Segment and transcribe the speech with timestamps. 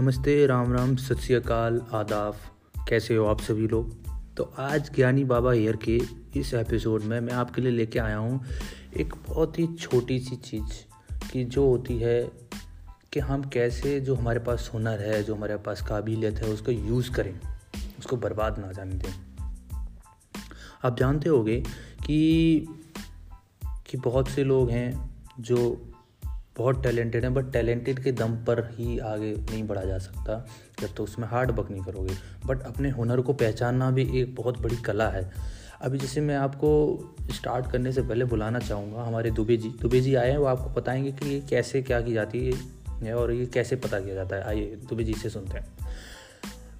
[0.00, 2.36] नमस्ते, राम राम, सत श्रीकाल आदाब।
[2.88, 3.94] कैसे हो आप सभी लोग?
[4.34, 6.00] तो आज ज्ञानी बाबा हेयर के
[6.36, 8.44] इस एपिसोड में मैं आपके लिए लेके आया हूँ
[8.96, 10.94] एक बहुत ही छोटी सी चीज़
[11.32, 12.30] कि जो होती है
[13.12, 17.10] कि हम कैसे जो हमारे पास हुनर है, जो हमारे पास काबिलियत है, उसको यूज़
[17.12, 17.40] करें,
[17.98, 19.14] उसको बर्बाद ना जाने दें।
[20.84, 21.60] आप जानते होंगे
[22.06, 22.60] कि
[23.64, 25.89] कि बहुत से लोग हैं जो
[26.56, 30.46] बहुत टैलेंटेड हैं बट टैलेंटेड के दम पर ही आगे नहीं बढ़ा जा सकता,
[30.80, 32.14] जब तो उसमें हार्ड वर्क नहीं करोगे।
[32.46, 35.30] बट अपने हुनर को पहचानना भी एक बहुत बड़ी कला है।
[35.82, 36.98] अभी जैसे मैं आपको
[37.34, 40.70] स्टार्ट करने से पहले बुलाना चाहूँगा, हमारे दुबे जी। दुबे जी आए हैं, वो आपको
[40.70, 42.54] बताएँगे कि ये कैसे क्या की जाती
[43.02, 45.66] है और ये कैसे पता किया जाता है। आइए, दुबे जी से सुनते हैं।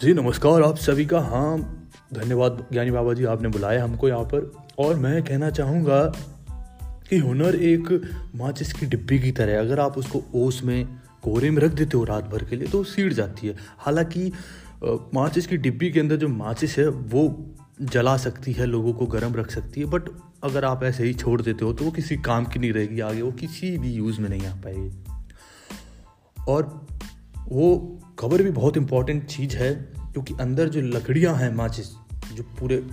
[0.00, 4.52] जी, नमस्कार आप सभी का। हाँ धन्यवाद ज्ञानी बाबा जी, आपने बुलाया हमको यहाँ पर।
[4.78, 6.12] और मैं कहना चाहूँगा
[7.10, 7.88] कि हुनर एक
[8.34, 10.86] माचिस की डिब्बी की तरह है। अगर आप उसको ओस में
[11.22, 14.32] कोहरे में रख देते हो रात भर के लिए तो सीट जाती है। हालाँकि
[15.14, 19.34] माचिस की डिब्बी के अंदर जो माचिस है, वो जला सकती है, लोगों को गर्म
[19.34, 20.08] रख सकती है। बट
[20.44, 23.22] अगर आप ऐसे ही छोड़ देते हो तो वो किसी काम की नहीं रहेगी आगे,
[23.22, 24.90] वो किसी भी यूज़ में नहीं आ पाएगी।
[26.48, 26.86] और
[27.48, 29.74] वो कवर भी बहुत इंपॉर्टेंट चीज़ है,
[30.12, 31.86] क्योंकि अंदर जो लकड़ियाँ हैं माचिस,
[32.34, 32.84] जो पूरे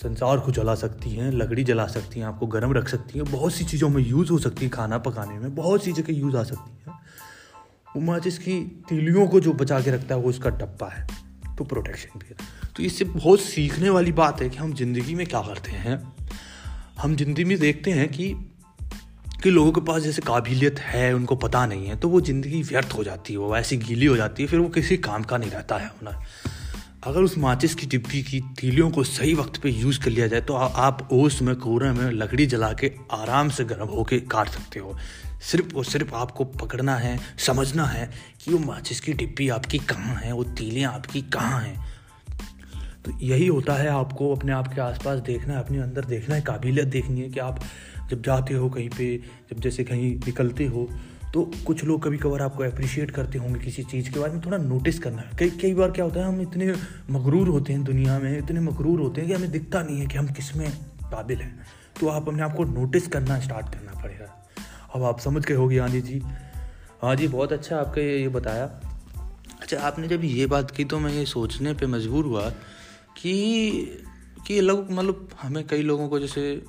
[0.00, 3.52] संसार को जला सकती हैं, लकड़ी जला सकती हैं, आपको गर्म रख सकती हैं, बहुत
[3.52, 6.42] सी चीज़ों में यूज़ हो सकती है खाना पकाने में, बहुत सी जगह यूज़ आ
[6.44, 6.98] सकती हैं।
[7.86, 11.06] वो माचिस की तीलियों को जो बचा के रखता है, वो उसका डब्बा है
[11.56, 15.26] तो प्रोटेक्शन भी है। तो इससे बहुत सीखने वाली बात है कि हम ज़िंदगी में
[15.26, 16.02] क्या करते हैं।
[16.98, 18.34] हम ज़िंदगी में देखते हैं कि
[19.42, 22.94] कि लोगों के पास जैसे काबिलियत है, उनको पता नहीं है तो वो ज़िंदगी व्यर्थ
[22.94, 25.50] हो जाती है, वो ऐसी गीली हो जाती है, फिर वो किसी काम का नहीं
[25.50, 26.18] रहता है हुनर
[27.04, 30.40] अगर उस माचिस की डिब्बी की तीलियों को सही वक्त पे यूज़ कर लिया जाए
[30.40, 34.48] तो आ, आप ओस में कोरे में लकड़ी जला के आराम से गर्म होके काट
[34.48, 34.96] सकते हो।
[35.42, 38.10] सिर्फ़ और सिर्फ़ आपको पकड़ना है समझना है
[38.44, 41.90] कि वो माचिस की डिब्बी आपकी कहाँ है वो तीलियाँ आपकी कहाँ हैं।
[43.04, 46.42] तो यही होता है आपको अपने आप के आसपास देखना है अपने अंदर देखना है
[46.42, 47.60] काबिलियत देखनी है कि आप
[48.10, 49.16] जब जाते हो कहीं पे
[49.50, 50.88] जब जैसे कहीं निकलते हो
[51.34, 54.58] तो कुछ लोग कभी कभार आपको अप्रिशिएट करते होंगे किसी चीज़ के बारे में, थोड़ा
[54.58, 56.74] नोटिस करना। है कई कई बार क्या होता है, हम इतने
[57.10, 60.18] मगरूर होते हैं दुनिया में, इतने मगरूर होते हैं कि हमें दिखता नहीं है कि
[60.18, 60.70] हम किसमें
[61.10, 61.66] काबिल हैं।
[62.00, 64.48] तो आप अपने आप को नोटिस करना स्टार्ट करना पड़ेगा।
[64.94, 66.22] अब आप समझ गए होगी आंधी जी।
[67.02, 68.64] हाँ जी, बहुत अच्छा आपका ये बताया।
[69.60, 72.50] अच्छा आपने जब ये बात की तो मैं ये सोचने पे मजबूर हुआ
[73.16, 73.72] कि
[74.46, 76.62] कि लोग मतलब हमें कई लोगों को जैसे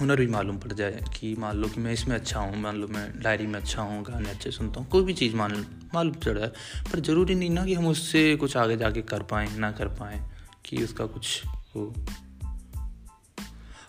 [0.00, 2.88] हुनर भी मालूम पड़ जाए कि मान लो कि मैं इसमें अच्छा हूँ, मान लो
[2.88, 6.38] मैं डायरी में अच्छा हूँ, गाने अच्छे सुनता हूँ, कोई भी चीज़ मान, मालूम चढ़
[6.38, 6.52] जाए।
[6.92, 10.30] पर ज़रूरी नहीं ना कि हम उससे कुछ आगे जाके कर पाएँ, ना कर पाएँ
[10.64, 11.94] कि उसका कुछ हो।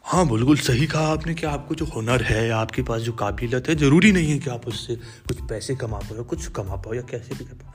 [0.03, 3.75] हाँ बिल्कुल सही कहा आपने कि आपको जो हुनर है, आपके पास जो काबिलियत है,
[3.75, 7.02] ज़रूरी नहीं है कि आप उससे कुछ पैसे कमा पाओ या कुछ कमा पाओ या
[7.02, 7.74] कैसे भी कर पाओ।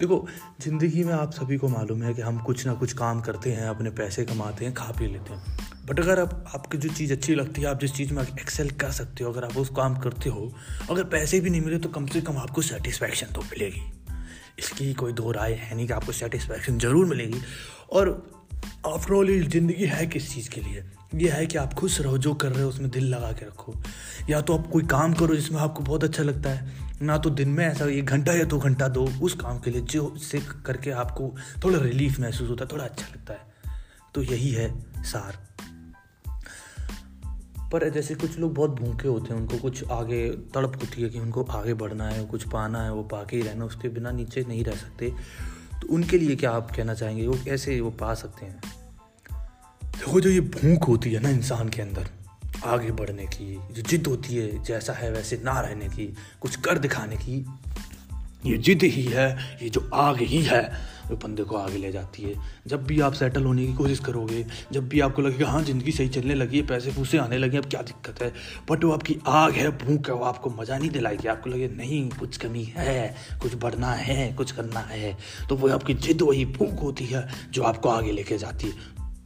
[0.00, 0.28] देखो,
[0.60, 3.68] ज़िंदगी में आप सभी को मालूम है कि हम कुछ ना कुछ काम करते हैं,
[3.68, 7.34] अपने पैसे कमाते हैं, खा पी लेते हैं। बट अगर आप, आपकी जो चीज़ अच्छी
[7.34, 10.30] लगती है, आप जिस चीज़ में एक्सेल कर सकते हो, अगर आप उस काम करते
[10.30, 10.52] हो,
[10.90, 13.92] अगर पैसे भी नहीं मिले तो कम से कम आपको सेटिस्फैक्शन तो मिलेगी।
[14.58, 17.40] इसकी कोई दो राय है नहीं कि आपको सेटिस्फैक्शन ज़रूर मिलेगी।
[17.92, 18.32] और
[18.86, 20.84] आफ्टरऑल ज़िंदगी है किस चीज़ के लिए?
[21.14, 23.74] ये है कि आप खुश रहो, जो कर रहे हो उसमें दिल लगा के रखो।
[24.30, 26.72] या तो आप कोई काम करो जिसमें आपको बहुत अच्छा लगता है,
[27.02, 29.70] ना तो दिन में ऐसा एक घंटा या दो तो घंटा दो, उस काम के
[29.70, 33.40] लिए जो से करके आपको थोड़ा रिलीफ महसूस होता है, थोड़ा अच्छा लगता है।
[34.14, 35.47] तो यही है सार।
[37.72, 41.20] पर जैसे कुछ लोग बहुत भूखे होते हैं, उनको कुछ आगे तड़प उठी है कि
[41.20, 44.44] उनको आगे बढ़ना है, कुछ पाना है, वो पा के ही रहना, उसके बिना नीचे
[44.48, 45.14] नहीं रह सकते।
[45.82, 47.26] तो उनके लिए क्या आप कहना चाहेंगे?
[47.26, 48.60] वो कैसे वो पा सकते हैं?
[49.84, 52.08] देखो, जो ये भूख होती है ना इंसान के अंदर,
[52.64, 56.78] आगे बढ़ने की, जो जिद होती है, जैसा है वैसे ना रहने की, कुछ कर
[56.78, 57.46] दिखाने की
[58.46, 62.22] ये जिद ही है, ये जो आग ही है, वो बंदे को आगे ले जाती
[62.22, 62.34] है।
[62.66, 66.08] जब भी आप सेटल होने की कोशिश करोगे, जब भी आपको लगेगा हाँ ज़िंदगी सही
[66.08, 68.32] चलने लगी है, पैसे फूसे आने लगे अब क्या दिक्कत है?
[68.70, 72.10] बट वो आपकी आग है, भूख है, वो आपको मज़ा नहीं दिलाएगी। आपको लगे, नहीं,
[72.10, 75.16] कुछ कमी है, कुछ बढ़ना है, कुछ करना है।
[75.48, 78.74] तो वो आपकी जिद, वही भूख होती है, जो आपको आगे लेके जाती है।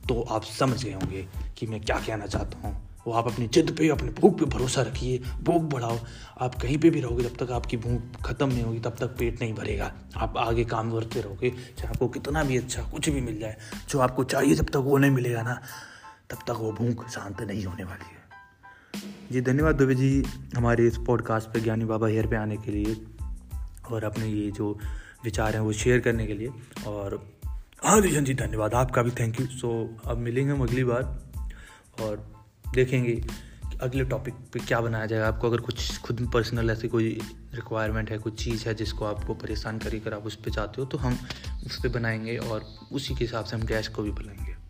[0.09, 1.27] तो आप समझ गए होंगे
[1.59, 4.83] कि मैं क्या कहना चाहता हूँ। वो आप अपनी जिद पे, अपने भूख पे भरोसा
[4.83, 5.99] रखिए, भूख बढ़ाओ।
[6.41, 9.43] आप कहीं पे भी रहोगे, जब तक आपकी भूख खत्म नहीं होगी, तब तक पेट
[9.43, 13.39] नहीं भरेगा। आप आगे काम करते रहोगे, चाहे आपको कितना भी अच्छा कुछ भी मिल
[13.39, 13.57] जाए,
[13.89, 15.63] जो आपको चाहिए, जब तक वो नहीं मिलेगा ना,
[16.31, 18.23] तब तक वो भूख शांत नहीं होने वाली है।
[19.33, 20.25] जी, धन्यवाद दुबे जी,
[20.57, 22.97] हमारे इस पॉडकास्ट पे, ज्ञानी बाबा हेयर पे आने के लिए,
[23.91, 24.79] और अपने ये जो
[25.25, 26.49] विचार हैं, वो शेयर करने के लिए।
[26.87, 27.33] और
[27.85, 31.03] हाँ हाँ जी, धन्यवाद आपका भी थैंक यू सो अब मिलेंगे हम अगली बार,
[32.01, 32.32] और
[32.75, 33.25] देखेंगे
[33.83, 37.21] अगले टॉपिक पे क्या बनाया जाएगा। आपको अगर कुछ खुद पर्सनल ऐसी कोई
[37.55, 40.87] रिक्वायरमेंट है, कुछ चीज़ है जिसको आपको परेशान करी कर आप उस पर चाहते हो
[40.87, 41.19] तो हम
[41.67, 44.62] उस पर बनाएँगे और उसी के हिसाब से हम गैस को भी बुलाएँगे